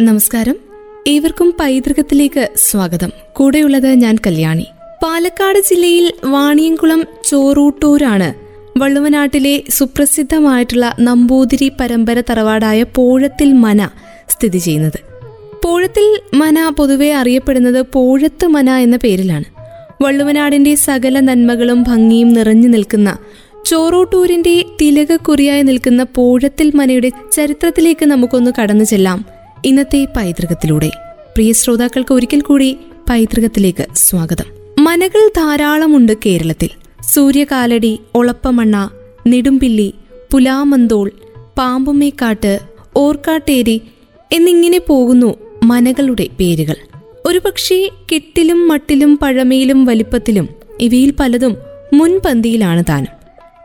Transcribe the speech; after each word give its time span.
നമസ്കാരം. 0.00 0.56
ഏവർക്കും 1.06 1.54
പൈതൃകത്തിലേക്ക് 1.60 2.48
സ്വാഗതം. 2.56 3.12
കൂടെയുള്ളത് 3.32 3.88
ഞാൻ 3.88 4.16
കല്യാണി. 4.26 4.66
പാലക്കാട് 5.02 5.58
ജില്ലയിൽ 5.58 6.12
വാണിയംകുളം 6.24 7.04
ചോറൂട്ടൂരാണ് 7.24 8.34
വള്ളുവനാട്ടിലെ 8.78 9.62
സുപ്രസിദ്ധമായിട്ടുള്ള 9.70 10.96
നമ്പൂതിരി 11.00 11.72
പരമ്പര 11.80 12.20
തറവാടായ 12.20 12.82
പോഴത്തിൽ 12.82 13.52
മന 13.52 13.88
സ്ഥിതി 14.28 14.58
ചെയ്യുന്നത്. 14.58 15.00
പോഴത്തിൽ 15.64 16.36
മന 16.36 16.68
പൊതുവെ 16.68 17.14
അറിയപ്പെടുന്നത് 17.14 17.84
പോഴത്ത് 17.92 18.46
മന 18.46 18.70
എന്ന 18.70 18.96
പേരിലാണ്. 18.96 19.44
വള്ളുവനാടിന്റെ 20.02 20.74
സകല 20.74 21.20
നന്മകളും 21.20 21.82
ഭംഗിയും 21.82 22.32
നിറഞ്ഞു 22.32 22.68
നിൽക്കുന്ന 22.68 23.18
ചോറൂട്ടൂരിന്റെ 23.66 24.64
തിലകക്കുറിയായി 24.80 25.62
നിൽക്കുന്ന 25.62 26.02
പോഴത്തിൽ 26.02 26.72
മനയുടെ 26.74 27.12
ചരിത്രത്തിലേക്ക് 27.32 28.06
നമുക്കൊന്ന് 28.06 28.50
കടന്നു 28.60 28.84
ചെല്ലാം. 28.84 29.39
ഇന്നത്തെ 29.66 30.06
പൈതൃകത്തിലൂടെ. 30.16 30.88
പ്രിയ 31.34 31.52
ശ്രോതാക്കൾക്ക് 31.52 32.14
ഒരിക്കൽ 32.14 32.40
കൂടി 32.40 32.78
പൈതൃകത്തിലേക്ക് 33.10 33.86
സ്വാഗതം. 33.94 34.44
മനകൾ 34.78 35.30
ധാരാളമുണ്ട് 35.36 36.12
കേരളത്തിൽ. 36.26 36.68
സൂര്യകാലടി 37.02 38.00
ഒളപ്പമണ്ണ 38.14 38.90
നെടുമ്പില്ലി 39.26 39.94
പുലാമന്തോൾ 40.32 41.10
പാമ്പുമേക്കാട്ട് 41.58 42.60
ഓർക്കാട്ടേരി 42.96 43.82
എന്നിങ്ങനെ 44.32 44.78
പോകുന്നു 44.78 45.34
മനകളുടെ 45.62 46.26
പേരുകൾ. 46.40 46.76
ഒരുപക്ഷെ 47.26 47.90
കെട്ടിലും 48.14 48.68
മട്ടിലും 48.68 49.18
പഴമയിലും 49.22 49.84
വലിപ്പത്തിലും 49.84 50.48
ഇവയിൽ 50.80 51.14
പലതും 51.20 51.56
മുൻപന്തിയിലാണ് 51.92 52.84
താനും. 52.88 53.12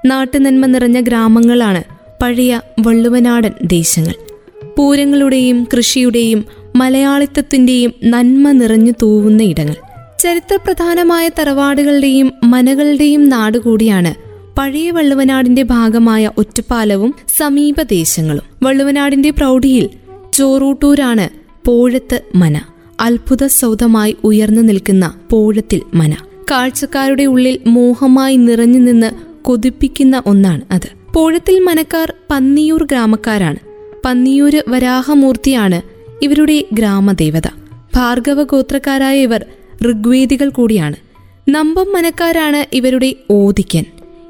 നാട്ടുനന്മ 0.05 0.65
നിറഞ്ഞ 0.65 0.99
ഗ്രാമങ്ങളാണ് 0.99 1.83
പഴയ 2.21 2.61
വള്ളുവനാടൻ 2.79 3.51
ദേശങ്ങൾ. 3.63 4.34
പൂരങ്ങളുടെയും 4.77 5.67
കൃഷിയുടെയും 5.73 6.45
മലയാളിത്വത്തിന്റെയും 6.75 7.93
നന്മ 8.03 8.51
നിറഞ്ഞു 8.51 8.91
തൂവുന്ന 9.01 9.43
ഇടങ്ങൾ. 9.43 9.75
ചരിത്രപ്രധാനമായ 10.19 11.29
തറവാടുകളുടെയും 11.29 12.33
മനകളുടെയും 12.43 13.29
നാടുകൂടിയാണ് 13.29 14.15
പഴയ 14.57 14.91
വള്ളുവനാടിന്റെ 14.91 15.63
ഭാഗമായ 15.63 16.31
ഒറ്റപ്പാലവും 16.37 17.15
സമീപദേശങ്ങളും 17.37 18.43
വള്ളുവനാടിന്റെ 18.63 19.29
പ്രൗഢിയിൽ 19.29 19.89
ചോറൂട്ടൂരാണ് 20.33 21.29
പോഴത്ത് 21.65 22.21
മന. 22.35 22.61
അത്ഭുത 22.99 23.45
സൗധമായി 23.45 24.17
ഉയർന്നു 24.23 24.61
നിൽക്കുന്ന 24.61 25.13
പോഴത്തിൽ 25.29 25.81
മന. 25.93 26.17
കാഴ്ചക്കാരുടെ 26.51 27.23
ഉള്ളിൽ 27.23 27.59
മോഹമായി 27.67 28.37
നിറഞ്ഞു 28.37 28.79
നിന്ന് 28.79 29.11
കൊതിപ്പിക്കുന്ന 29.41 30.23
ഒന്നാണ് 30.25 30.61
അത്. 30.71 31.13
പോഴത്തിൽ 31.13 31.59
മനക്കാർ 31.59 32.13
പന്നിയൂർ 32.31 32.83
ഗ്രാമക്കാരാണ്. 32.83 33.74
പന്നിയൂര് 34.05 34.61
വരാഹമൂർത്തിയാണ് 34.67 35.81
ഇവരുടെ 36.21 36.65
ഗ്രാമദേവത. 36.73 37.47
ഭാർഗവ 37.95 38.43
ഗോത്രക്കാരായ 38.43 39.21
ഇവർ 39.21 39.45
ഋഗ്വേദികൾ 39.91 40.49
കൂടിയാണ്. 40.49 40.95
നമ്പം 41.49 41.93
മനക്കാരാണ് 41.93 42.75
ഇവരുടെ 42.75 43.15
ഓദിക്കൻ 43.31 43.85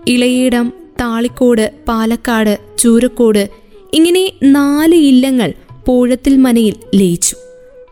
ഇളയിടം 0.08 0.74
താളിക്കോട് 1.02 1.74
പാലക്കാട് 1.88 2.60
ചൂരക്കോട് 2.78 3.50
ഇങ്ങനെ 3.94 4.32
നാല് 4.44 4.96
ഇല്ലങ്ങൾ 4.96 5.54
പൂഴത്തിൽ 5.86 6.38
മനയിൽ 6.38 6.76
ലയിച്ചു. 6.96 7.36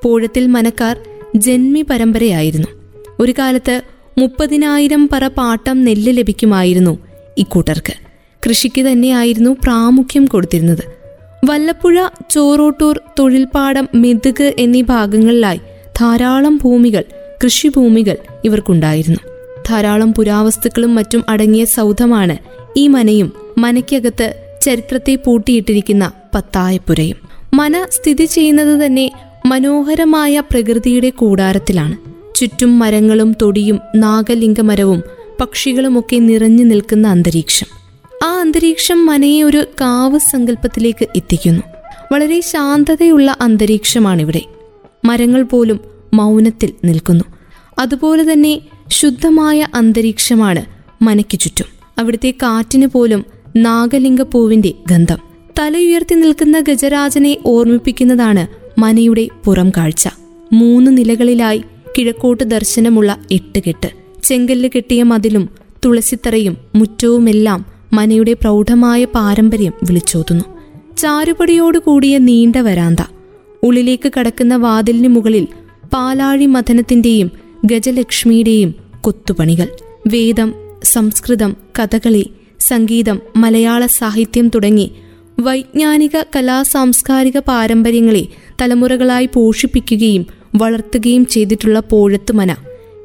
പൂഴത്തിൽ 0.03 0.47
മനക്കാർ 0.47 0.99
ജന്മി 1.35 1.85
പരമ്പരയായിരുന്നു. 1.89 2.67
ഒരു 3.19 3.33
കാലത്ത് 3.39 3.81
മുപ്പതിനായിരം 4.17 5.09
പറ 5.13 5.27
പാട്ടം 5.27 5.83
നെല്ല് 5.83 6.17
ലഭിക്കുമായിരുന്നു 6.17 6.97
ഇക്കൂട്ടർക്ക് 7.37 7.93
കൃഷിക്ക് 8.49 8.81
തന്നെയായിരുന്നു 8.81 9.55
പ്രാമുഖ്യം 9.63 10.25
കൊടുത്തിരുന്നത്. 10.25 11.02
വല്ലപ്പുഴ 11.43 12.07
ചോറോട്ടൂർ 12.29 13.01
തൊഴിൽപ്പാടം 13.19 13.89
മെതുക് 13.95 14.53
എന്നീ 14.59 14.81
ഭാഗങ്ങളിലായി 14.81 15.57
ധാരാളം 15.99 16.59
ഭൂമികൾ 16.63 17.03
കൃഷിഭൂമികൾ 17.43 18.17
ഇവർക്കുണ്ടായിരുന്നു. 18.45 19.19
ധാരാളം 19.69 20.13
പുരാവസ്തുക്കളും 20.13 20.95
മറ്റും 20.95 21.23
അടങ്ങിയ 21.29 21.65
സൗധമാണ് 21.65 22.37
ഈ 22.77 22.87
മനയും 22.87 23.31
മനയ്ക്കകത്ത് 23.57 24.33
ചരിത്രത്തെ 24.61 25.15
പൂട്ടിയിട്ടിരിക്കുന്ന 25.15 26.11
പത്തായപ്പുരയും. 26.35 27.17
മന 27.53 27.85
സ്ഥിതി 27.91 28.25
ചെയ്യുന്നത് 28.25 28.85
തന്നെ 28.85 29.11
മനോഹരമായ 29.45 30.39
പ്രകൃതിയുടെ 30.39 31.09
കൂടാരത്തിലാണ്. 31.09 31.97
ചുറ്റും 32.35 32.79
മരങ്ങളും 32.79 33.35
തൊടിയും 33.41 33.79
നാഗലിംഗമരവും 33.95 35.03
പക്ഷികളുമൊക്കെ 35.41 36.15
നിറഞ്ഞു 36.15 36.63
നിൽക്കുന്ന 36.63 37.07
അന്തരീക്ഷം. 37.07 37.82
ആ 38.23 38.39
അന്തരീക്ഷം 38.39 39.05
മനയെ 39.05 39.43
ഒരു 39.43 39.65
കാവ് 39.81 40.19
സങ്കല്പത്തിലേക്ക് 40.19 41.07
എത്തിക്കുന്നു. 41.15 41.61
വളരെ 42.11 42.41
ശാന്തതയുള്ള 42.41 43.37
അന്തരീക്ഷമാണിവിടെ. 43.41 44.41
മരങ്ങൾ 45.05 45.43
പോലും 45.43 45.79
മൗനത്തിൽ 46.13 46.73
നിൽക്കുന്നു. 46.83 47.23
അതുപോലെ 47.79 48.33
തന്നെ 48.33 48.61
ശുദ്ധമായ 48.87 49.67
അന്തരീക്ഷമാണ് 49.73 50.65
മനയ്ക്ക് 51.01 51.39
ചുറ്റും. 51.39 51.65
അവിടുത്തെ 51.97 52.31
കാറ്റിന് 52.31 52.87
പോലും 52.87 53.25
നാഗലിംഗപ്പൂവിന്റെ 53.55 54.73
ഗന്ധം. 54.87 55.17
തലയുയർത്തി 55.59 56.15
നിൽക്കുന്ന 56.15 56.59
ഗജരാജനെ 56.59 57.37
ഓർമ്മിപ്പിക്കുന്നതാണ് 57.45 58.47
മനയുടെ 58.79 59.27
പുറം 59.45 59.69
കാഴ്ച. 59.69 60.09
മൂന്ന് 60.53 60.97
നിലകളിലായി 60.97 61.63
കിഴക്കോട്ട് 61.97 62.43
ദർശനമുള്ള 62.43 63.17
എട്ട് 63.31 63.59
കെട്ട്. 63.67 63.89
ചെങ്കല്ല് 64.23 64.69
കെട്ടിയ 64.75 65.03
മതിലും 65.03 65.49
തുളസിത്തറയും 65.85 66.57
മുറ്റവുമെല്ലാം 66.75 67.72
മനയുടെ 67.93 68.33
പ്രൗഢമായ 68.33 69.05
പാരമ്പര്യം 69.05 69.73
വിളിച്ചോതുന്നു. 69.83 70.43
ചാരുപടിയോടുകൂടിയ 70.97 72.17
നീണ്ട 72.17 72.55
വരാന്ത. 72.55 73.01
ഉള്ളിലേക്ക് 73.63 74.11
കടക്കുന്ന 74.19 74.55
വാതിലിന് 74.55 75.07
മുകളിൽ 75.07 75.47
പാലാഴി 75.93 76.45
മഥനത്തിന്റെയും 76.45 77.31
ഗജലക്ഷ്മിയുടെയും 77.65 78.75
കൊത്തുപണികൾ. 79.01 79.67
വേദം 80.07 80.53
സംസ്കൃതം 80.83 81.55
കഥകളി 81.79 82.29
സംഗീതം 82.59 83.19
മലയാള 83.35 83.85
സാഹിത്യം 83.85 84.51
തുടങ്ങി 84.55 84.91
വൈജ്ഞാനിക 85.39 86.21
കലാ 86.35 86.63
സാംസ്കാരിക 86.63 87.39
പാരമ്പര്യങ്ങളെ 87.39 88.27
തലമുറകളായി 88.61 89.29
പോഷിപ്പിക്കുകയും 89.33 90.25
വളർത്തുകയും 90.55 91.25
ചെയ്തിട്ടുള്ള 91.25 91.79
പോഴത്തുമന 91.79 92.55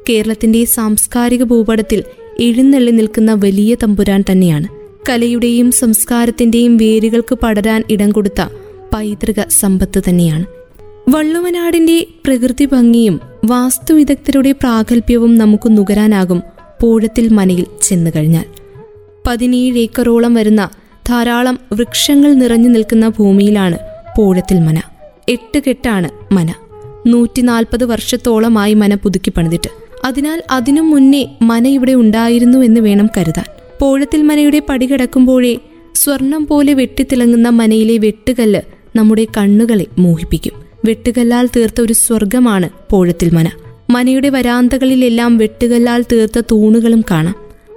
കേരളത്തിന്റെ 0.09 0.65
സാംസ്കാരിക 0.65 1.43
ഭൂപടത്തിൽ 1.43 2.03
എഴുന്നള്ളി 2.39 2.91
നിൽക്കുന്ന 2.91 3.33
വലിയ 3.33 3.75
തമ്പുരാൻ 3.83 4.23
തന്നെയാണ്. 4.31 4.78
കലയുടെയും 5.09 5.71
സംസ്കാരത്തിന്റെയും 5.71 6.77
വേരുകൾക്ക് 6.77 7.35
പടരാൻ 7.35 7.83
ഇടം 7.89 8.11
കൊടുത്ത 8.11 8.41
പൈതൃക 8.93 9.47
സമ്പത്ത് 9.49 10.03
തന്നെയാണ്. 10.09 10.45
വള്ളുവനാടിന്റെ 11.09 12.07
പ്രകൃതി 12.25 12.65
ഭംഗിയും 12.65 13.19
വാസ്തുവിദഗ്ധരുടെ 13.45 14.51
പ്രാഗൽഭ്യവും 14.51 15.37
നമുക്ക് 15.37 15.77
നുകരാനാകും 15.77 16.43
പൂഴത്തിൽ 16.81 17.33
മനയിൽ 17.33 17.65
ചെന്നു 17.81 18.11
കഴിഞ്ഞാൽ. 18.15 18.45
പതിനേഴ് 19.27 19.77
ഏക്കറോളം 19.77 20.33
വരുന്ന 20.33 20.69
ധാരാളം 21.09 21.59
വൃക്ഷങ്ങൾ 21.73 22.33
നിറഞ്ഞു 22.33 22.69
നിൽക്കുന്ന 22.69 23.09
ഭൂമിയിലാണ് 23.09 23.77
പൂഴത്തിൽ 24.17 24.59
മന. 24.59 24.81
എട്ട് 25.29 25.59
കെട്ടാണ് 25.67 26.33
മന. 26.33 26.53
നൂറ്റി 27.07 27.41
നാൽപ്പത് 27.41 27.83
വർഷത്തോളമായി 27.83 28.73
മന 28.73 28.95
പുതുക്കി 28.95 29.29
പണിതിട്ട്. 29.29 29.69
അതിനാൽ 30.05 30.43
അതിനു 30.51 30.81
മുന്നേ 30.81 31.27
മന 31.41 31.67
ഇവിടെ 31.67 31.93
ഉണ്ടായിരുന്നു 31.93 32.57
എന്ന് 32.57 32.81
വേണം 32.81 33.09
കരുതാൻ. 33.17 33.58
പോഴത്തിൽ 33.79 34.23
മനയുടെ 34.23 34.61
പടി 34.69 34.85
കിടക്കുമ്പോഴേ 34.85 35.57
സ്വർണം 35.95 36.47
പോലെ 36.47 36.73
വെട്ടിത്തിളങ്ങുന്ന 36.73 37.49
മനയിലെ 37.49 37.97
വെട്ടുകല്ല് 37.97 38.61
നമ്മുടെ 38.95 39.27
കണ്ണുകളെ 39.37 39.85
മോഹിപ്പിക്കും. 39.97 40.53
വെട്ടുകല്ലാൽ 40.85 41.49
തീർത്ത 41.55 41.81
ഒരു 41.81 41.93
സ്വർഗമാണ് 41.93 42.69
പോഴത്തിൽ 42.91 43.29
മന 43.33 43.51
മനയുടെ 43.89 44.29
വരാന്തകളിലെല്ലാം 44.29 45.37
വെട്ടുകല്ലാൽ 45.37 46.05
തീർത്ത 46.11 46.39
തൂണുകളും 46.51 47.03
കാണാം. 47.11 47.35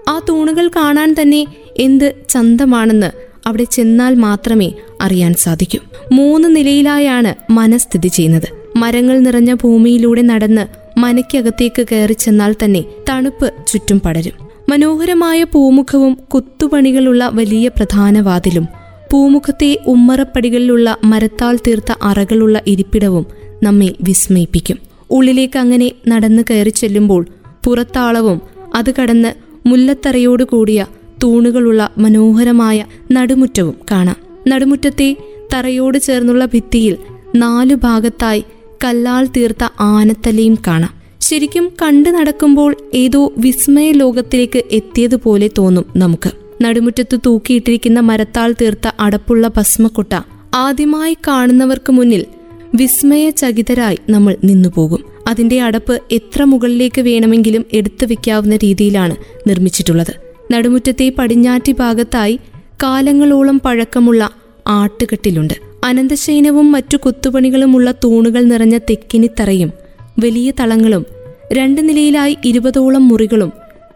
ആ 0.09 0.21
തൂണുകൾ 0.29 0.69
കാണാൻ 0.69 1.17
തന്നെ 1.23 1.47
എന്ത് 1.77 2.15
ചന്തമാണെന്ന് 2.29 3.11
അവിടെ 3.47 3.65
ചെന്നാൽ 3.65 4.15
മാത്രമേ 4.15 4.73
അറിയാൻ 5.01 5.35
സാധിക്കൂ. 5.35 5.79
മൂന്ന് 6.13 6.57
നിലയിലായാണ് 6.57 7.53
മന 7.53 7.77
സ്ഥിതി 7.77 8.09
ചെയ്യുന്നത്. 8.09 8.79
മരങ്ങൾ 8.79 9.19
നിറഞ്ഞ 9.19 9.55
ഭൂമിയിലൂടെ 9.55 10.23
നടന്ന് 10.23 10.67
മനയ്ക്കകത്തേക്ക് 10.99 11.87
കയറി 11.93 12.13
ചെന്നാൽ 12.13 12.55
തന്നെ 12.65 12.85
തണുപ്പ് 13.09 13.53
ചുറ്റും 13.67 14.01
പടരും. 14.01 14.52
മനോഹരമായ 14.73 15.45
പൂമുഖവും 15.45 16.15
കുത്തുപണികളുള്ള 16.15 17.31
വലിയ 17.35 17.69
പ്രധാന 17.69 18.21
വാതിലും 18.21 18.69
പൂമുഖത്തെ 19.11 19.79
ഉമ്മറപ്പടികളിലുള്ള 19.87 20.97
മരത്താൽ 21.05 21.59
തീർത്ത 21.67 21.93
അറകളുള്ള 22.03 22.63
ഇരിപ്പിടവും 22.67 23.27
നമ്മെ 23.63 23.95
വിസ്മയിപ്പിക്കും. 24.03 24.79
ഉള്ളിലേക്ക് 25.11 25.59
അങ്ങനെ 25.59 25.93
നടന്നു 26.09 26.43
കയറി 26.51 26.69
ചെല്ലുമ്പോൾ 26.69 27.27
പുറത്താളവും 27.65 28.41
അത് 28.75 28.95
കടന്ന് 29.01 29.33
മുല്ലത്തറയോട് 29.69 30.43
കൂടിയ 30.43 30.87
തൂണുകളുള്ള 31.23 31.91
മനോഹരമായ 31.99 32.85
നടുമുറ്റവും 33.13 33.75
കാണാം. 33.91 34.17
നടുമുറ്റത്തെ 34.49 35.17
തറയോട് 35.55 35.99
ചേർന്നുള്ള 35.99 36.45
ഭിത്തിയിൽ 36.45 36.97
നാലു 37.37 37.75
ഭാഗത്തായി 37.75 38.45
കല്ലാൽ 38.85 39.29
തീർത്ത 39.37 39.69
ആനത്തലയും 39.81 40.59
കാണാം. 40.67 41.02
ശരിക്കും 41.23 41.73
കണ്ടു 41.83 42.11
നടക്കുമ്പോൾ 42.11 42.77
ഏതോ 42.95 43.33
വിസ്മയ 43.39 43.93
ലോകത്തിലേക്ക് 43.93 44.63
എത്തിയതുപോലെ 44.73 45.51
തോന്നും 45.59 45.85
നമുക്ക്. 45.97 46.31
നടുമുറ്റത്ത് 46.63 47.19
തൂക്കിയിട്ടിരിക്കുന്ന 47.27 48.01
മരത്താൾ 48.01 48.55
തീർത്ത 48.61 48.91
അടപ്പുള്ള 49.01 49.49
ഭസ്മക്കൊട്ട 49.49 50.21
ആദ്യമായി 50.55 51.17
കാണുന്നവർക്ക് 51.29 51.93
മുന്നിൽ 51.93 52.27
വിസ്മയചകിതരായി 52.75 53.99
നമ്മൾ 54.11 54.37
നിന്നുപോകും 54.45 55.05
അതിന്റെ 55.29 55.61
അടപ്പ് 55.61 56.01
എത്ര 56.11 56.45
മുകളിലേക്ക് 56.45 57.01
വേണമെങ്കിലും 57.01 57.65
എടുത്തു 57.73 58.07
വെക്കാവുന്ന 58.07 58.57
രീതിയിലാണ് 58.57 59.17
നിർമ്മിച്ചിട്ടുള്ളത്. 59.49 60.15
നടുമുറ്റത്തെ 60.53 61.13
പടിഞ്ഞാറ്റി 61.19 61.73
ഭാഗത്തായി 61.73 62.39
കാലങ്ങളോളം 62.83 63.61
പഴക്കമുള്ള 63.65 64.31
ആട്ടുകെട്ടിലുണ്ട്. 64.67 65.55
അനന്തശയനവും 65.85 66.73
മറ്റു 66.73 66.97
കൊത്തുപണികളുമുള്ള 66.97 67.95
തൂണുകൾ 68.05 68.45
നിറഞ്ഞ 68.45 68.79
തെക്കിനിത്തറയും 68.79 69.82
വലിയ 70.19 70.53
തളങ്ങളും 70.61 71.07
രണ്ട് 71.53 71.89
നിലയിലായി 71.89 72.39
ഇരുപതോളം 72.45 73.09
മുറികളും 73.09 73.53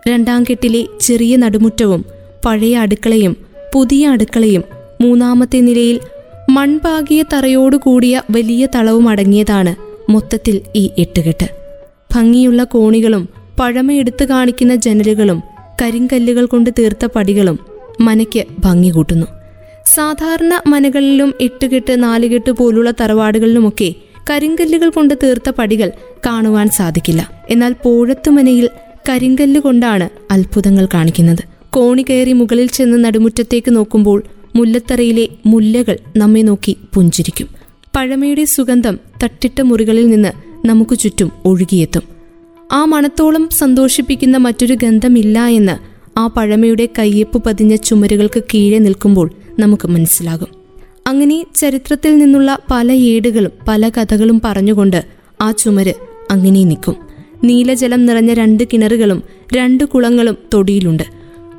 രണ്ടാം 0.08 0.44
കെട്ടിലെ 0.50 0.84
ചെറിയ 1.00 1.36
നടുമുറ്റവും 1.36 2.04
പഴയ 2.44 2.76
അടുക്കളയും 2.76 3.36
പുതിയ 3.74 4.08
അടുക്കളയും 4.08 4.64
മൂന്നാമത്തെ 5.00 5.60
നിലയിൽ 5.60 6.00
മൺപാകിയ 6.50 7.24
തറയോടുകൂടിയ 7.32 8.22
വലിയ 8.30 8.68
തളവും 8.74 9.08
അടങ്ങിയതാണ് 9.08 9.76
മൊത്തത്തിൽ 10.10 10.60
ഈ 10.74 10.90
എട്ടുകെട്ട്. 10.98 11.48
ഭംഗിയുള്ള 12.14 12.64
കോണികളും 12.64 13.28
പഴമയെടുത്തു 13.60 14.24
കാണിക്കുന്ന 14.24 14.74
ജനലുകളും 14.74 15.42
കരിങ്കല്ലുകൾ 15.82 16.46
കൊണ്ട് 16.46 16.70
തീർത്ത 16.78 17.06
പടികളും 17.06 17.58
മനയ്ക്ക് 18.00 18.44
ഭംഗി 18.58 18.88
കൂട്ടുന്നു. 18.88 19.26
സാധാരണ 19.94 20.62
മനകളിലും 20.66 21.34
എട്ടുകെട്ട് 21.40 22.02
നാലുകെട്ട് 22.02 22.50
പോലുള്ള 22.50 22.90
തറവാടുകളിലുമൊക്കെ 22.90 23.94
കരിങ്കല്ലുകൾ 24.30 24.88
കൊണ്ട് 24.88 25.14
തീർത്ത 25.22 25.50
പടികൾ 25.50 25.92
കാണുവാൻ 26.26 26.68
സാധിക്കില്ല. 26.68 27.30
എന്നാൽ 27.50 27.74
പോഴത്തുമനയിൽ 27.84 28.68
കരിങ്കല്ല് 29.08 29.60
കൊണ്ടാണ് 29.60 30.08
അത്ഭുതങ്ങൾ 30.30 30.88
കാണിക്കുന്നത്. 30.94 31.38
കോണി 31.70 32.04
കയറി 32.10 32.32
മുകളിൽ 32.32 32.66
ചെന്ന് 32.66 33.04
നടുമുറ്റത്തേക്ക് 33.04 33.76
നോക്കുമ്പോൾ 33.76 34.22
മുല്ലത്തറയിലെ 34.56 35.28
മുല്ലകൾ 35.46 35.98
നമ്മെ 36.16 36.42
നോക്കി 36.42 36.76
പുഞ്ചിരിക്കും. 36.94 37.48
പഴമയുടെ 37.96 38.44
സുഗന്ധം 38.44 38.98
തട്ടിട്ട 39.24 39.60
മുറികളിൽ 39.60 40.06
നിന്ന് 40.10 40.28
നമുക്ക് 40.66 40.98
ചുറ്റും 40.98 41.32
ഒഴുകിയെത്തും. 41.44 42.02
ആ 42.72 42.84
മണത്തോളം 42.84 43.48
സന്തോഷിപ്പിക്കുന്ന 43.52 44.36
മറ്റൊരു 44.36 44.74
ഗന്ധമില്ല 44.74 45.46
എന്ന് 45.46 45.72
ആ 46.18 46.26
പഴമയുടെ 46.26 46.88
കയ്യേപ്പ് 46.98 47.44
പതിഞ്ഞ 47.44 47.76
ചുമരുകൾക്ക് 47.76 48.42
കീഴെ 48.54 48.78
നിൽക്കുമ്പോൾ 48.78 49.30
നമുക്ക് 49.58 49.88
മനസ്സിലാകും. 49.88 50.65
അങ്ങനെ 51.06 51.44
ചരിത്രത്തിൽ 51.54 52.18
നിന്നുള്ള 52.18 52.58
പല 52.70 52.92
ഏടുകളും 52.92 53.50
പല 53.68 53.88
കഥകളും 53.88 54.40
പറഞ്ഞുകൊണ്ട് 54.44 55.04
ആ 55.40 55.50
ചുമര് 55.50 55.94
അങ്ങനെ 56.30 56.64
നിൽക്കും. 56.64 56.96
നീലജലം 57.44 58.06
നിറഞ്ഞ 58.06 58.34
രണ്ട് 58.34 58.64
കിണറുകളും 58.72 59.22
രണ്ട് 59.56 59.84
കുളങ്ങളും 59.84 60.36
തൊടിയിലുണ്ട്. 60.54 61.02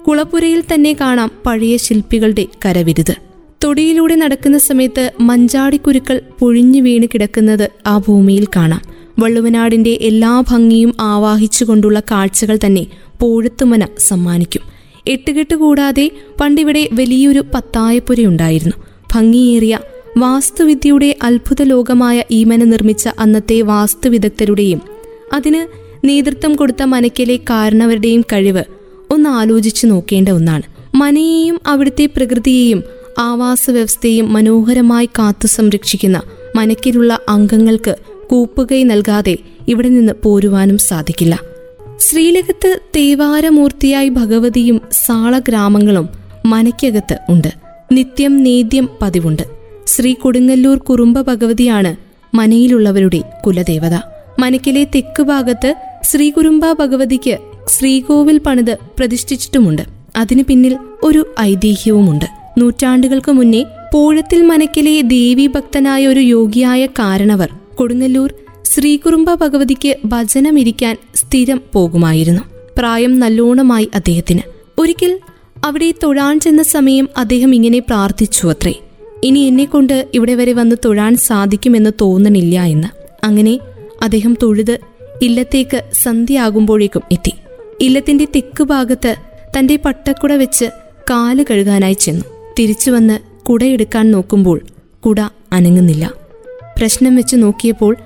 കുളപ്പുരയിൽ 0.08 0.64
തന്നെ 0.74 0.98
കാണാം 1.02 1.32
പഴയ 1.46 1.78
ശില്പികളുടെ 1.78 2.46
കരവിരുത്. 2.66 3.16
തൊടിയിലൂടെ 3.64 4.16
നടക്കുന്ന 4.16 4.58
സമയത്ത് 4.58 5.12
മഞ്ചാടിക്കുരുക്കൾ 5.20 6.22
പൊഴിഞ്ഞു 6.40 6.82
വീണ് 6.82 7.08
കിടക്കുന്നത് 7.14 7.70
ആ 7.88 7.98
ഭൂമിയിൽ 7.98 8.48
കാണാം. 8.56 8.82
വള്ളുവനാടിന്റെ 9.20 9.98
എല്ലാ 10.02 10.44
ഭംഗിയും 10.50 10.94
ആവാഹിച്ചുകൊണ്ടുള്ള 11.00 12.00
കാഴ്ചകൾ 12.00 12.60
തന്നെ 12.66 12.88
പോഴത്തുമന 13.22 13.88
സമ്മാനിക്കും. 14.00 14.62
എട്ടുകെട്ട് 15.08 15.56
കൂടാതെ 15.56 16.12
പണ്ടിവിടെ 16.42 16.90
വലിയൊരു 16.94 17.44
പത്തായപ്പുരയുണ്ടായിരുന്നു. 17.54 18.87
ഭംഗിയേറിയ 19.18 19.80
വാസ്തുവിദ്യയുടെ 20.18 21.16
അത്ഭുത 21.24 21.62
ലോകമായ 21.62 22.24
ഈമന 22.32 22.64
നിർമ്മിച്ച 22.64 23.10
അന്നത്തെ 23.20 23.62
വാസ്തുവിദഗ്ധരുടെയും 23.62 24.82
അതിന് 25.34 25.62
നേതൃത്വം 26.08 26.56
കൊടുത്ത 26.56 26.84
മനക്കിലെ 26.84 27.38
കാരണവരുടെയും 27.38 28.22
കഴിവ് 28.22 28.64
ഒന്ന് 29.12 29.30
ആലോചിച്ചു 29.30 29.88
നോക്കേണ്ട 29.88 30.30
ഒന്നാണ്. 30.30 30.62
മനയെയും 30.96 31.60
അവിടുത്തെ 31.68 32.06
പ്രകൃതിയെയും 32.06 32.84
ആവാസ 33.20 33.70
വ്യവസ്ഥയും 33.70 34.34
മനോഹരമായി 34.34 35.06
കാത്തു 35.06 35.48
സംരക്ഷിക്കുന്ന 35.48 36.22
മനക്കിലുള്ള 36.56 37.20
അംഗങ്ങൾക്ക് 37.30 37.96
കൂപ്പുകൈ 38.30 38.84
നൽകാതെ 38.84 39.38
ഇവിടെ 39.68 39.90
നിന്ന് 39.90 40.14
പോരുവാനും 40.24 40.78
സാധിക്കില്ല. 40.78 41.40
ശ്രീലകത്ത് 42.00 42.80
തേവാരമൂർത്തിയായി 42.96 44.10
ഭഗവതിയും 44.10 44.82
സാളഗ്രാമങ്ങളും 44.92 46.10
മനയ്ക്കകത്ത് 46.46 47.18
ഉണ്ട്. 47.30 47.67
നിത്യം 47.92 48.44
നേദ്യം 48.44 48.90
പതിവുണ്ട്. 49.02 49.44
ശ്രീ 49.88 50.14
കൊടുങ്ങല്ലൂർ 50.14 50.78
കുറുമ്പ 50.78 51.22
ഭഗവതിയാണ് 51.22 51.96
മനയിലുള്ളവരുടെ 52.36 53.22
കുലദേവത. 53.46 53.96
മനക്കിലെ 54.40 54.88
തെക്ക് 54.96 55.24
ഭാഗത്ത് 55.24 55.76
ശ്രീകുറുമ്പ 56.04 56.72
ഭഗവതിക്ക് 56.74 57.38
ശ്രീകോവിൽ 57.68 58.38
പണിത് 58.38 58.78
പ്രതിഷ്ഠിച്ചിട്ടുമുണ്ട്. 59.00 59.82
അതിനു 60.16 60.44
പിന്നിൽ 60.44 60.78
ഒരു 61.04 61.28
ഐതിഹ്യവുമുണ്ട്. 61.40 62.26
നൂറ്റാണ്ടുകൾക്ക് 62.58 63.32
മുന്നേ 63.32 63.66
പോഴത്തിൽ 63.94 64.42
മനക്കിലെ 64.42 65.02
ദേവീഭക്തനായ 65.02 66.08
ഒരു 66.08 66.20
യോഗിയായ 66.20 66.86
കാരണവർ 66.86 67.50
കൊടുങ്ങല്ലൂർ 67.76 68.34
ശ്രീകുറുമ്പ 68.66 69.34
ഭഗവതിക്ക് 69.34 69.96
ഭജനമിരിക്കാൻ 70.06 70.98
സ്ഥിരം 71.16 71.62
പോകുമായിരുന്നു. 71.74 72.42
പ്രായം 72.78 73.20
നല്ലോണമായി 73.20 73.90
അദ്ദേഹത്തിന്. 73.96 74.42
ഒരിക്കൽ 74.80 75.20
അവിടെ 75.68 75.94
തൊഴാൻ 76.04 76.40
ചെന്ന 76.40 76.64
സമയം 76.64 77.10
അദ്ദേഹം 77.18 77.56
ഇങ്ങനെ 77.56 77.80
പ്രാർത്ഥിച്ചു 77.80 78.48
അത്രേ. 78.48 78.74
ഇനി 79.24 79.40
എന്നെക്കൊണ്ട് 79.40 80.08
ഇവിടെ 80.14 80.36
വരെ 80.36 80.54
വന്ന് 80.54 80.76
തൊഴാൻ 80.86 81.16
സാധിക്കുമെന്ന് 81.16 81.90
തോന്നണില്ല 82.02 82.64
എന്ന്. 82.64 82.88
അങ്ങനെ 83.26 83.60
അദ്ദേഹം 84.04 84.38
തൊഴുത് 84.44 84.80
ഇല്ലത്തേക്ക് 85.22 85.84
സന്ധ്യയാകുമ്പോഴേക്കും 85.94 87.02
എത്തി. 87.12 87.34
ഇല്ലത്തിന്റെ 87.82 88.26
തെക്ക് 88.26 88.64
ഭാഗത്ത് 88.64 89.16
തന്റെ 89.58 89.80
പട്ടക്കുട 89.86 90.34
വെച്ച് 90.34 90.66
കാൽ 91.10 91.46
കഴുകാനായി 91.50 91.94
ചെന്നു. 91.94 92.26
തിരിച്ചു 92.60 92.92
വന്ന് 92.92 93.20
കുടയെടുക്കാൻ 93.44 94.12
നോക്കുമ്പോൾ 94.12 94.62
കുട 95.06 95.20
അനങ്ങുന്നില്ല. 95.52 96.14
പ്രശ്നം 96.78 97.16
വെച്ച് 97.16 97.36
നോക്കിയപ്പോൾ 97.36 97.98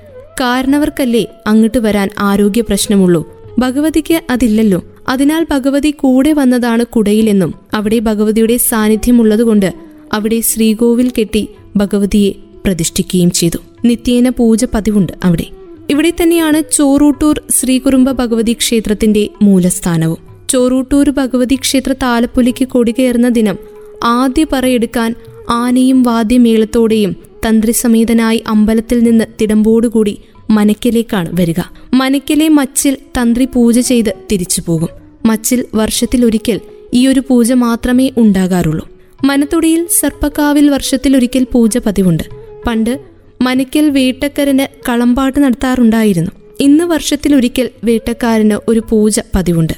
കാരണവർക്കല്ലേ 0.42 1.25
അങ്ങോട്ട് 1.48 1.78
വരാൻ 1.78 2.10
ആരോഗ്യ 2.19 2.62
പ്രശ്നമുള്ളൂ 2.62 3.36
ഭഗവതിക്ക് 3.60 4.22
അതില്ലല്ലോ. 4.30 4.84
അതിനാൽ 5.12 5.48
ഭഗവതി 5.52 5.92
കൂടെ 5.92 6.34
വന്നതാണ് 6.34 6.86
കുടയിലെന്നും 6.86 7.54
അവിടെ 7.74 8.00
ഭഗവതിയുടെ 8.00 8.58
സാന്നിധ്യമുള്ളതുകൊണ്ട് 8.58 9.74
അവിടെ 10.13 10.40
ശ്രീകോവിൽ 10.40 11.12
കെട്ടി 11.18 11.48
ഭഗവതിയെ 11.75 12.31
പ്രതിഷ്ഠിക്കുകയും 12.66 13.31
ചെയ്തു. 13.31 13.58
നിത്യേന 13.86 14.30
പൂജ 14.30 14.66
പതിവുണ്ട് 14.74 15.13
അവിടെ. 15.24 15.46
ഇവിടെ 15.90 16.13
തന്നെയാണ് 16.22 16.63
ചോറൂട്ടൂർ 16.72 17.42
ശ്രീകുറുമ്പ 17.50 18.12
ഭഗവതി 18.12 18.54
ക്ഷേത്രത്തിന്റെ 18.54 19.30
മൂലസ്ഥാനവും. 19.42 20.19
ചോറൂട്ടൂർ 20.50 21.10
ഭഗവതി 21.10 21.56
ക്ഷേത്ര 21.56 21.94
താലപ്പൊലിക്ക് 22.04 22.68
കൊടികയറുന്ന 22.68 23.30
ദിനം 23.30 23.58
ആദ്യ 24.04 24.46
പറയെടുക്കാൻ 24.54 25.16
ആനയും 25.50 26.04
വാദ്യമേളത്തോടെയും 26.04 27.15
തന്ത്രിസമേതനായി 27.46 28.44
അമ്പലത്തിൽ 28.48 29.00
നിന്ന് 29.03 29.25
തിടമ്പോടുകൂടി 29.41 30.18
മനക്കലേക്കാണ് 30.50 31.30
വരിക. 31.39 31.60
മനക്കലെ 31.94 32.50
മച്ചിൽ 32.50 32.98
തന്ത്രി 33.18 33.46
പൂജ 33.46 33.80
ചെയ്ത് 33.80 34.13
തിരിച്ചു 34.32 34.62
പോകും 34.68 35.00
മച്ചിൽ 35.25 35.66
വർഷത്തിലൊരിക്കൽ 35.75 36.60
ഈയൊരു 36.94 37.22
പൂജ 37.28 37.51
മാത്രമേ 37.51 38.12
ഉണ്ടാകാറുള്ളൂ. 38.18 38.90
മനത്തൊടിയിൽ 39.25 39.88
സർപ്പക്കാവിൽ 40.00 40.70
വർഷത്തിലൊരിക്കൽ 40.70 41.48
പൂജ 41.51 41.78
പതിവുണ്ട്. 41.78 42.24
പണ്ട് 42.68 43.00
മനക്കൽ 43.42 43.90
വേട്ടക്കരന് 43.90 44.68
കളമ്പാട്ട് 44.90 45.40
നടത്താറുണ്ടായിരുന്നു. 45.40 46.32
ഇന്ന് 46.60 46.84
വർഷത്തിലൊരിക്കൽ 46.84 47.70
വേട്ടക്കാരന് 47.84 48.60
ഒരു 48.68 48.84
പൂജ 48.90 49.20
പതിവുണ്ട്. 49.36 49.74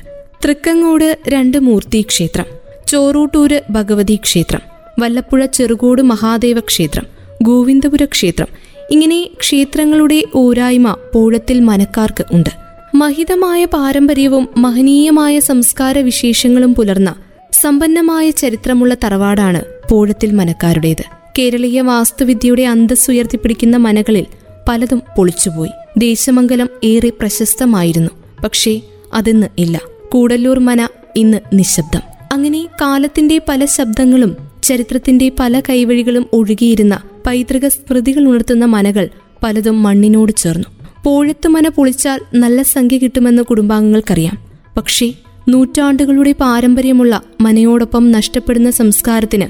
തൃക്കങ്ങോട് 0.46 1.20
രണ്ട് 1.28 1.58
മൂർത്തി 1.58 2.02
ക്ഷേത്രം 2.02 2.46
ചോറൂട്ടൂര് 2.88 3.62
ഭഗവതി 3.70 4.16
ക്ഷേത്രം 4.16 4.60
വല്ലപ്പുഴ 5.00 5.46
ചെറുകോട് 5.46 6.02
മഹാദേവ 6.02 6.60
ക്ഷേത്രം 6.60 7.06
ഗോവിന്ദപുര 7.44 8.06
ക്ഷേത്രം 8.06 8.48
ഇങ്ങനെ 8.92 9.30
ക്ഷേത്രങ്ങളുടെ 9.40 10.24
ഓരായ്മ 10.36 10.96
പൂഴത്തിൽ 11.14 11.60
മനക്കാർക്ക് 11.60 12.26
ഉണ്ട്. 12.32 12.50
മഹിതമായ 12.96 13.66
പാരമ്പര്യവും 13.66 14.50
മഹനീയമായ 14.58 15.40
സംസ്കാര 15.40 16.00
വിശേഷങ്ങളും 16.00 16.76
പുലർന്ന 16.76 17.16
സമ്പന്നമായ 17.54 18.30
ചരിത്രമുള്ള 18.30 18.96
തറവാടാണ് 19.04 19.62
പൂഴത്തിൽ 19.92 20.32
മനക്കാരുടേത്. 20.32 21.04
കേരളീയ 21.40 21.82
വാസ്തുവിദ്യയുടെ 21.82 22.64
അന്തസ്സുയർത്തിപ്പിടിക്കുന്ന 22.64 23.78
മനകളിൽ 23.78 24.26
പലതും 24.70 25.02
പൊളിച്ചുപോയി. 25.18 25.70
ദേശമംഗലം 25.98 26.70
ഏറെ 26.84 27.10
പ്രശസ്തമായിരുന്നു. 27.10 28.10
പക്ഷേ 28.44 28.82
അതെന്ന് 29.14 29.48
ഇല്ല. 29.58 29.82
കൂടല്ലൂർ 30.12 30.60
മന 30.60 30.88
ഇന്ന് 31.16 31.38
നിശബ്ദം. 31.54 32.02
അങ്ങനെ 32.32 32.68
കാലത്തിന്റെ 32.82 33.42
പല 33.48 33.66
ശബ്ദങ്ങളും 33.66 34.38
ചരിത്രത്തിന്റെ 34.64 35.32
പല 35.40 35.60
കൈവഴികളും 35.60 36.26
ഒഴുകിയിരുന്ന 36.34 37.02
പൈതൃക 37.28 37.68
സ്മൃതികൾ 37.68 38.28
ഉണർത്തുന്ന 38.28 38.66
മനകൾ 38.66 39.10
പലതും 39.44 39.84
മണ്ണിനോട് 39.84 40.32
ചേർന്നു. 40.38 40.73
പോഴത്തുമന 41.03 41.67
പൊളിച്ചാൽ 41.67 42.19
നല്ല 42.33 42.62
സംഖ്യ 42.62 42.98
കിട്ടുമെന്ന് 42.98 43.43
കുടുംബാംഗങ്ങൾക്കറിയാം. 43.43 44.38
പക്ഷേ 44.77 45.13
നൂറ്റാണ്ടുകളുടെ 45.50 46.31
പാരമ്പര്യമുള്ള 46.31 47.22
മനയോടൊപ്പം 47.41 48.12
നഷ്ടപ്പെടുന്ന 48.12 48.72
സംസ്കാരത്തിന് 48.72 49.45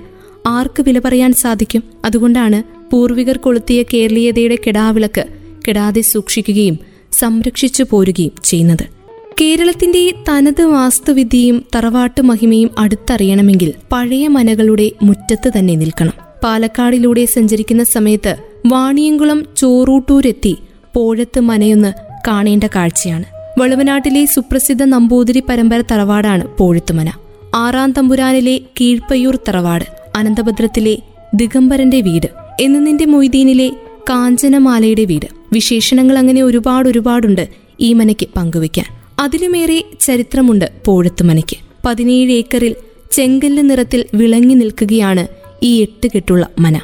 ആർക്ക് 0.47 0.81
വില 0.81 0.99
പറയാൻ 0.99 1.33
സാധിക്കും? 1.33 1.83
അതുകൊണ്ടാണ് 2.05 2.63
പൂർവികർ 2.91 3.37
കൊളുത്തിയ 3.37 3.83
കേരളീയതയുടെ 3.83 4.57
കെടാവിളക്ക് 4.67 5.25
കെടാതെ 5.67 6.01
സൂക്ഷിക്കുകയും 6.01 6.79
സംരക്ഷിച്ചു 7.11 7.85
പോരുകയും 7.89 8.31
ചെയ്യുന്നത്. 8.43 8.85
കേരളത്തിന്റെ 9.41 10.13
തനത് 10.29 10.63
വാസ്തുവിദ്യയും 10.63 11.65
തറവാട്ട് 11.75 12.21
മഹിമയും 12.21 12.71
അടുത്തറിയണമെങ്കിൽ 12.77 13.73
പഴയ 13.91 14.27
മനകളുടെ 14.27 14.91
മുറ്റത്ത് 15.03 15.51
തന്നെ 15.59 15.75
നിൽക്കണം. 15.75 16.13
പാലക്കാടിലൂടെ 16.43 17.25
സഞ്ചരിക്കുന്ന 17.25 17.83
സമയത്ത് 17.83 18.35
വാണിയംകുളം 18.65 19.45
ചോറൂട്ടൂരെത്തി 19.57 20.57
പോഴത്ത് 20.95 21.39
മനയൊന്ന് 21.39 21.93
കാണേണ്ട 22.27 22.63
കാഴ്ചയാണ്. 22.63 23.23
വളുവനാട്ടിലെ 23.59 24.25
സുപ്രസിദ്ധ 24.25 24.83
നമ്പൂതിരി 24.83 25.43
പരമ്പര 25.49 25.83
തറവാടാണ് 25.91 26.57
പോഴുത്തുമന 26.57 27.11
ആറാം 27.55 27.91
തമ്പുരാനിലെ 27.91 28.61
കീഴ്പ്പയ്യൂർ 28.81 29.39
തറവാട് 29.47 29.85
അനന്തഭദ്രത്തിലെ 30.15 30.97
ദിഗംബരന്റെ 31.33 32.01
വീട് 32.01 32.27
എന്നതിന്റെ 32.61 33.05
മൊയ്തീനിലെ 33.05 33.69
കാഞ്ചനമാലയുടെ 34.09 35.05
വീട്. 35.05 35.25
വിശേഷണങ്ങൾ 35.53 36.17
അങ്ങനെ 36.17 36.41
ഒരുപാട് 36.43 36.89
ഒരുപാടുണ്ട് 36.89 37.49
ഈ 37.79 37.93
മനയ്ക്ക് 37.93 38.27
പങ്കുവയ്ക്കാൻ. 38.35 38.85
അതിലുമേറെ 39.19 39.83
ചരിത്രമുണ്ട് 39.99 40.71
പോഴത്തുമനയ്ക്ക് 40.85 41.57
പതിനേഴ് 41.85 42.31
ഏക്കറിൽ 42.31 42.75
ചെങ്കല്ല് 43.11 43.69
നിറത്തിൽ 43.69 44.05
വിളങ്ങി 44.13 44.55
നിൽക്കുകയാണ് 44.55 45.27
ഈ 45.63 45.81
എട്ട് 45.81 46.07
കെട്ടുള്ള 46.15 46.47
മന. 46.59 46.79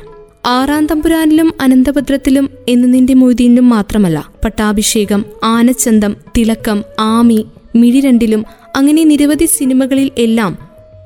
ആറാം 0.50 0.86
തമ്പുരാനിലും 0.86 1.54
അനന്തഭദ്രത്തിലും 1.62 2.50
എന്നതിന്റെ 2.68 3.14
മൊയ്തീനിലും 3.14 3.70
മാത്രമല്ല. 3.70 4.30
പട്ടാഭിഷേകം 4.46 5.26
ആനച്ചന്തം 5.44 6.16
തിളക്കം 6.38 6.84
ആമി 7.00 7.46
മിഴിരണ്ടിലും 7.76 8.46
അങ്ങനെ 8.76 9.04
നിരവധി 9.04 9.46
സിനിമകളിൽ 9.46 10.12
എല്ലാം 10.18 10.58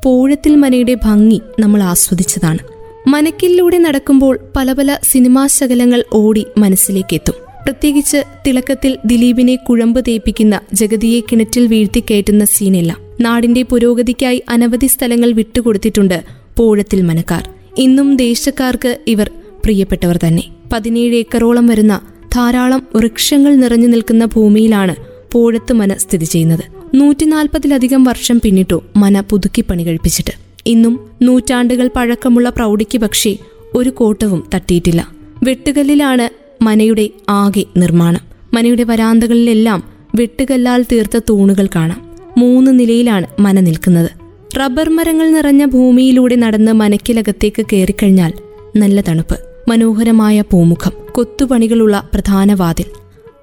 പോഴത്തിൽ 0.06 0.56
മനയുടെ 0.56 0.94
ഭംഗി 0.94 1.42
നമ്മൾ 1.60 1.84
ആസ്വദിച്ചതാണ്. 1.84 2.60
മനക്കിലൂടെ 3.08 3.78
നടക്കുമ്പോൾ 3.78 4.40
പല 4.56 4.74
പല 4.74 4.98
സിനിമാ 5.12 5.48
ശകലങ്ങൾ 5.48 6.04
ഓടി 6.14 6.46
മനസ്സിലേക്കെത്തും. 6.58 7.36
പ്രത്യേകിച്ച് 7.64 8.24
തിളക്കത്തിൽ 8.48 8.98
ദിലീപിനെ 9.06 9.56
കുഴമ്പ് 9.56 10.04
തേപ്പിക്കുന്ന 10.08 10.60
ജഗതിയെ 10.74 11.20
കിണറ്റിൽ 11.20 11.62
വീഴ്ത്തി 11.62 11.74
വീഴ്ത്തിക്കയറ്റുന്ന 11.74 12.46
സീനെല്ലാം. 12.46 12.98
നാടിന്റെ 13.22 13.64
പുരോഗതിക്കായി 13.64 14.44
അനവധി 14.50 14.88
സ്ഥലങ്ങൾ 14.88 15.32
വിട്ടുകൊടുത്തിട്ടുണ്ട് 15.32 16.24
പോഴത്തിൽ 16.58 17.02
മനക്കാർ. 17.02 17.50
ഇന്നും 17.78 18.16
ദേശക്കാർക്ക് 18.16 18.98
ഇവർ 19.08 19.32
പ്രിയപ്പെട്ടവർ 19.64 20.20
തന്നെ. 20.28 20.44
പതിനേഴ് 20.74 21.16
ഏക്കറോളം 21.16 21.68
വരുന്ന 21.68 22.02
ധാരാളം 22.36 22.88
വൃക്ഷങ്ങൾ 22.96 23.56
നിറഞ്ഞു 23.56 23.88
നിൽക്കുന്ന 23.88 24.26
ഭൂമിയിലാണ് 24.26 24.96
പോഴത്ത് 25.32 25.74
മന 25.74 25.94
സ്ഥിതി 25.94 26.26
ചെയ്യുന്നത്. 26.26 26.64
നൂറ്റിനാൽപ്പതിലധികം 26.96 28.04
വർഷം 28.04 28.42
പിന്നിട്ടു 28.44 28.84
മന 28.98 29.20
പുതുക്കി 29.20 29.62
പണി 29.62 29.84
കഴിപ്പിച്ചിട്ട്. 29.84 30.32
ഇന്നും 30.66 31.00
നൂറ്റാണ്ടുകൾ 31.22 31.90
പഴക്കമുള്ള 31.96 32.50
പ്രൗഢിക്ക് 32.50 32.98
പക്ഷേ 32.98 33.38
ഒരു 33.76 33.90
കോട്ടവും 33.90 34.50
തട്ടിയിട്ടില്ല. 34.54 35.12
വെട്ടുകല്ലിലാണ് 35.44 36.30
മനയുടെ 36.64 37.10
ആകെ 37.30 37.66
നിർമ്മാണം. 37.78 38.22
മനയുടെ 38.54 38.84
വരാന്തകളിലെല്ലാം 38.84 39.84
വെട്ടുകല്ലാൽ 40.16 40.86
തീർത്ത 40.92 41.20
തൂണുകൾ 41.30 41.68
കാണാം. 41.76 42.16
മൂന്ന് 42.38 42.80
നിലയിലാണ് 42.80 43.28
മന 43.40 43.60
നിൽക്കുന്നത്. 43.60 44.23
റബ്ബർ 44.58 44.90
മരങ്ങൾ 44.90 45.32
നിറഞ്ഞ 45.32 45.66
ഭൂമിയിലൂടെ 45.66 46.36
നടന്ന് 46.36 46.72
മനക്കിലകത്തേക്ക് 46.72 47.66
കയറിക്കഴിഞ്ഞാൽ 47.74 48.34
നല്ല 48.76 49.02
തണുപ്പ് 49.02 49.40
മനോഹരമായ 49.70 50.42
പൂമുഖം 50.42 50.94
കൊത്തുപണികളുള്ള 51.12 52.10
പ്രധാന 52.14 52.54
വാതിൽ. 52.54 52.86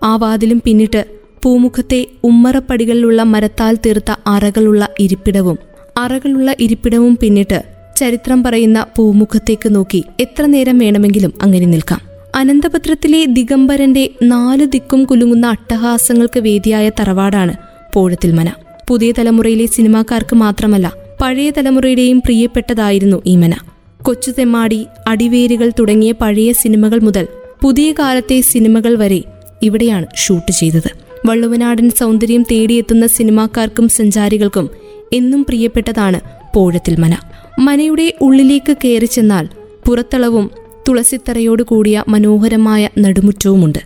ആ 0.02 0.16
വാതിലും 0.16 0.62
പിന്നിട്ട് 0.64 1.04
പൂമുഖത്തെ 1.42 2.06
ഉമ്മറപ്പടികളിലുള്ള 2.24 3.22
മരത്താൽ 3.22 3.78
തീർത്ത 3.86 4.14
അറകളുള്ള 4.26 4.88
ഇരിപ്പിടവും 5.00 5.58
അറകളുള്ള 5.96 6.54
ഇരിപ്പിടവും 6.60 7.18
പിന്നിട്ട് 7.20 7.62
ചരിത്രം 7.96 8.42
പറയുന്ന 8.42 8.86
പൂമുഖത്തേക്ക് 8.96 9.74
നോക്കി 9.74 10.04
എത്ര 10.20 10.46
നേരം 10.46 10.78
വേണമെങ്കിലും 10.78 11.34
അങ്ങനെ 11.42 11.66
നിൽക്കാം. 11.66 12.00
അനന്തപത്രത്തിലെ 12.34 13.24
ദിഗംബരന്റെ 13.24 14.10
നാലു 14.22 14.64
ദിക്കും 14.64 15.04
കുലുങ്ങുന്ന 15.04 15.46
അട്ടഹാസങ്ങൾക്ക് 15.46 16.40
വേദിയായ 16.40 16.90
തറവാടാണ് 17.00 17.54
പോഴത്തിൽ 17.92 18.32
മന 18.32 18.50
പുതിയ 18.90 19.12
തലമുറയിലെ 19.18 19.66
സിനിമാക്കാർക്ക് 19.66 20.36
മാത്രമല്ല 20.36 20.94
പഴയ 21.20 21.50
തലമുറയുടെയും 21.50 22.20
പ്രിയപ്പെട്ടതായിരുന്നു 22.20 23.22
ഈമന. 23.26 23.48
മന 23.48 23.54
കൊച്ചുതെമ്മാടി 24.02 24.86
അടിവേരുകൾ 25.08 25.72
തുടങ്ങിയ 25.78 26.12
പഴയ 26.12 26.52
സിനിമകൾ 26.52 27.00
മുതൽ 27.00 27.26
പുതിയ 27.62 27.92
കാലത്തെ 27.92 28.40
സിനിമകൾ 28.40 28.94
വരെ 28.94 29.24
ഇവിടെയാണ് 29.62 30.06
ഷൂട്ട് 30.16 30.52
ചെയ്തത്. 30.52 30.90
വള്ളുവനാടൻ 31.26 31.90
സൗന്ദര്യം 31.90 32.42
തേടിയെത്തുന്ന 32.42 33.06
സിനിമാക്കാർക്കും 33.06 33.88
സഞ്ചാരികൾക്കും 33.88 34.70
എന്നും 35.12 35.44
പ്രിയപ്പെട്ടതാണ് 35.44 36.20
പോഴത്തിൽ 36.54 37.00
മന. 37.00 37.16
മനയുടെ 37.58 38.14
ഉള്ളിലേക്ക് 38.20 38.76
കയറി 38.84 39.04
ചെന്നാൽ 39.04 39.48
പുറത്തളവും 39.86 40.50
തുളസിത്തറയോട് 40.88 41.62
കൂടിയ 41.62 42.04
മനോഹരമായ 42.08 42.88
നടുമുറ്റവുമുണ്ട്. 42.98 43.78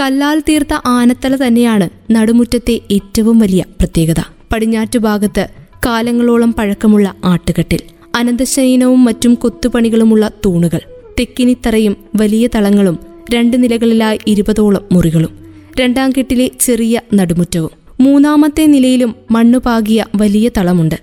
കല്ലാൽ 0.00 0.42
തീർത്ത 0.48 0.80
ആനത്തല 0.86 1.46
തന്നെയാണ് 1.46 1.88
നടുമുറ്റത്തെ 2.10 2.80
ഏറ്റവും 2.90 3.38
വലിയ 3.38 3.64
പ്രത്യേകത. 3.78 4.37
പടിഞ്ഞാറ്റു 4.52 4.98
ഭാഗത്ത് 4.98 5.48
കാലങ്ങളോളം 5.86 6.52
പഴക്കമുള്ള 6.52 7.14
ആട്ടുകെട്ടിൽ 7.24 7.78
അനന്തശയനവും 8.14 9.04
മറ്റും 9.04 9.34
കൊത്തുപണികളുമുള്ള 9.34 10.30
തൂണുകൾ 10.44 10.80
തെക്കിനിത്തറയും 11.20 11.96
വലിയ 12.16 12.48
തളങ്ങളും 12.54 12.98
രണ്ട് 13.34 13.62
നിലകളിലായി 13.62 14.18
ഇരുപതോളം 14.26 14.84
മുറികളും 14.92 15.38
രണ്ടാം 15.80 16.12
കെട്ടിലെ 16.18 16.50
ചെറിയ 16.60 17.00
നടുമുറ്റവും. 17.14 17.70
മൂന്നാമത്തെ 18.00 18.66
നിലയിലും 18.66 19.14
മണ്ണുപാകിയ 19.30 20.04
വലിയ 20.14 20.50
തളമുണ്ട്. 20.56 20.94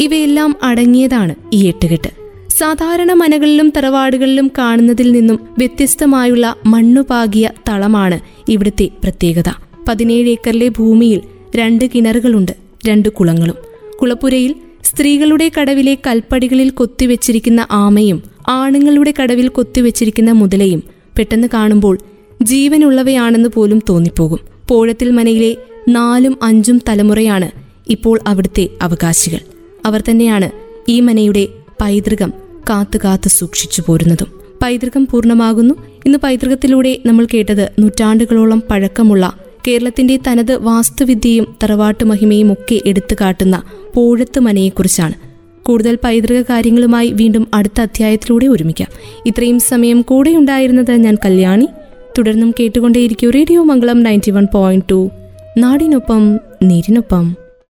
ഇവയെല്ലാം 0.00 0.56
അടങ്ങിയതാണ് 0.62 1.34
ഈ 1.52 1.66
എട്ടുകെട്ട്. 1.66 2.08
സാധാരണ 2.50 3.12
മനകളിലും 3.12 3.72
തറവാടുകളിലും 3.76 4.50
കാണുന്നതിൽ 4.58 5.12
നിന്നും 5.12 5.38
വ്യത്യസ്തമായുള്ള 5.58 6.56
മണ്ണുപാകിയ 6.66 7.50
തളമാണ് 7.68 8.20
ഇവിടുത്തെ 8.48 8.88
പ്രത്യേകത. 9.02 9.50
പതിനേഴ് 9.88 10.28
ഏക്കറിലെ 10.28 10.68
ഭൂമിയിൽ 10.68 11.20
രണ്ട് 11.56 11.84
കിണറുകളുണ്ട്. 11.94 12.63
രണ്ട് 12.86 13.08
കുളങ്ങളും. 13.08 13.54
കുളപ്പുരയിൽ 14.02 14.54
സ്ത്രീകളുടെ 14.84 15.50
കടവിലെ 15.60 15.98
കൽപ്പടികളിൽ 16.06 16.70
കൊത്തിവെച്ചിരിക്കുന്ന 16.70 17.66
ആമയും 17.70 18.22
ആണുങ്ങളുടെ 18.48 19.14
കടവിൽ 19.22 19.48
കൊത്തിവെച്ചിരിക്കുന്ന 19.48 20.32
മുതലയും 20.32 20.82
പെട്ടെന്ന് 21.18 21.48
കാണുമ്പോൾ 21.54 21.98
ജീവനുള്ളവയാണെന്ന് 22.42 23.48
പോലും 23.48 23.82
തോന്നിപ്പോകും. 23.88 24.38
പോഴത്തിൽ 24.68 25.10
മനയിലെ 25.10 25.56
നാലും 25.88 26.38
അഞ്ചും 26.42 26.80
തലമുറയാണ് 26.88 27.50
ഇപ്പോൾ 27.88 28.20
അവിടുത്തെ 28.26 28.68
അവകാശികൾ. 28.82 29.38
അവർ 29.86 30.02
തന്നെയാണ് 30.10 30.50
ഈ 30.88 31.00
മനയുടെ 31.00 31.48
പൈതൃകം 31.82 32.32
കാത്തു 32.70 32.98
കാത്തു 33.04 33.28
സൂക്ഷിച്ചു 33.28 33.82
പോരുന്നതും. 33.86 34.26
പൈതൃകം 34.62 35.08
പൂർണമാകുന്നു. 35.10 35.74
ഇന്ന് 36.06 36.18
പൈതൃകത്തിലൂടെ 36.18 36.98
നമ്മൾ 37.06 37.26
കേട്ടത് 37.34 37.70
നൂറ്റാണ്ടുകളോളം 37.78 38.62
പഴക്കമുള്ള 38.70 39.32
കേരളത്തിന്റെ 39.68 40.18
തനത് 40.26 40.56
വാസ്തുവിദ്യയും 40.56 41.56
തറവാട്ടു 41.62 42.04
മഹിമയും 42.04 42.52
ഒക്കെ 42.52 42.80
എടുത്തു 42.86 43.14
കാട്ടുന്ന 43.20 43.62
പൂഴത്ത് 43.94 44.40
മനയെക്കുറിച്ചാണ് 44.40 45.14
കൂടുതൽ 45.64 45.98
പൈതൃക 46.04 46.42
കാര്യങ്ങളുമായി 46.42 47.10
വീണ്ടും 47.10 47.48
അടുത്ത 47.54 47.80
അധ്യായത്തിലൂടെ 47.80 48.46
ഒരുമിക്കാം. 48.46 48.88
ഇത്രയും 49.26 49.60
സമയം 49.60 50.02
കൂടെ 50.02 50.30
ഉണ്ടായിരുന്നത് 50.30 50.92
ഞാൻ 50.92 51.16
കല്യാണി. 51.24 51.68
തുടർന്നും 52.18 52.54
കേട്ടുകൊണ്ടേയിരിക്കും 52.60 53.30
radio 53.30 53.62
Mangalam 53.62 54.02
ninety 54.02 54.30
one 54.30 54.46
point 54.54 54.84
two. 54.90 55.10
നാടിനൊപ്പം 55.58 56.38
നീരിനൊപ്പം. 56.62 57.43